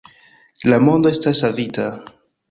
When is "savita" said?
1.45-1.85